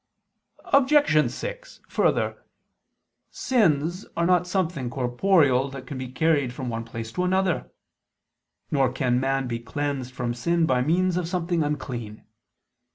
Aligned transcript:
Obj. 0.73 1.29
6: 1.31 1.79
Further, 1.89 2.43
sins 3.29 4.03
are 4.17 4.25
not 4.25 4.47
something 4.47 4.89
corporeal 4.89 5.69
that 5.69 5.85
can 5.85 5.99
be 5.99 6.07
carried 6.07 6.51
from 6.53 6.69
one 6.69 6.83
place 6.83 7.11
to 7.11 7.23
another: 7.23 7.69
nor 8.71 8.91
can 8.91 9.19
man 9.19 9.47
be 9.47 9.59
cleansed 9.59 10.11
from 10.11 10.33
sin 10.33 10.65
by 10.65 10.81
means 10.81 11.17
of 11.17 11.27
something 11.27 11.61
unclean. 11.61 12.25